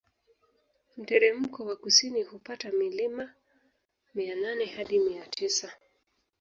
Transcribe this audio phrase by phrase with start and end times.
[0.97, 3.33] Mteremko wa kusini hupata milimita
[4.15, 5.71] mia nane hadi mia tisa